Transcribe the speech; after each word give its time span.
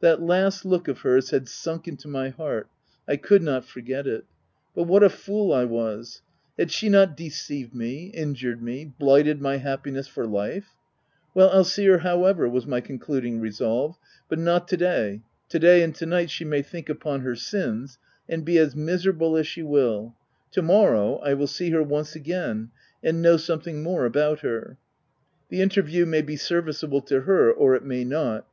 That 0.00 0.22
last 0.22 0.64
look 0.64 0.88
of 0.88 1.00
hers 1.00 1.32
had 1.32 1.50
sunk 1.50 1.86
into 1.86 2.08
my 2.08 2.30
heart; 2.30 2.70
I 3.06 3.16
could 3.18 3.42
not 3.42 3.62
forget 3.62 4.06
it— 4.06 4.24
But 4.74 4.84
what 4.84 5.02
a 5.02 5.10
fool 5.10 5.52
I 5.52 5.66
was 5.66 6.22
|— 6.32 6.42
Had 6.58 6.72
she 6.72 6.88
not 6.88 7.14
deceived 7.14 7.74
me, 7.74 8.06
injured 8.06 8.62
me— 8.62 8.86
blighted 8.98 9.42
my 9.42 9.58
happiness 9.58 10.08
for 10.08 10.26
life?—" 10.26 10.70
Well 11.34 11.50
I'll 11.50 11.62
see 11.62 11.84
her, 11.88 11.98
however," 11.98 12.48
was 12.48 12.64
my 12.66 12.80
con 12.80 12.98
cluding 12.98 13.38
resolve,— 13.42 13.98
"but 14.30 14.38
not 14.38 14.66
to 14.68 14.78
day: 14.78 15.20
to 15.50 15.58
day 15.58 15.82
and 15.82 15.94
to 15.96 16.06
night, 16.06 16.30
she 16.30 16.46
may 16.46 16.62
think 16.62 16.88
upon 16.88 17.20
her 17.20 17.34
sins, 17.36 17.98
and 18.26 18.46
be 18.46 18.56
as 18.56 18.74
miserable 18.74 19.36
as 19.36 19.46
she 19.46 19.62
will: 19.62 20.16
to 20.52 20.62
morrow, 20.62 21.16
I 21.16 21.34
will 21.34 21.46
see 21.46 21.68
her 21.72 21.82
once 21.82 22.16
again, 22.16 22.70
and 23.04 23.20
know 23.20 23.36
something 23.36 23.82
more 23.82 24.06
about 24.06 24.40
her. 24.40 24.78
The 25.50 25.60
interview 25.60 26.06
may 26.06 26.22
be 26.22 26.36
serviceable 26.36 27.02
to 27.02 27.20
her, 27.24 27.52
or 27.52 27.74
it 27.74 27.84
may 27.84 28.06
not. 28.06 28.46